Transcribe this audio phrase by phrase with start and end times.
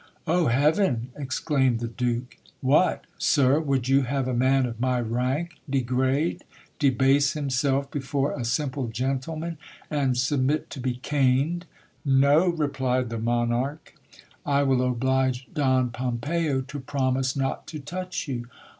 [0.25, 1.11] Oh heaven!
[1.15, 3.05] exclaimed the Duke: what!
[3.19, 6.43] sir, would you have a man of my rank degrade,
[6.79, 9.59] debase himself before a simple gentleman,
[9.91, 11.67] and submit to be caned!
[12.03, 13.93] No, replied the monarch,
[14.43, 18.47] I will oblige Don Pompeyo to promise not to touch you.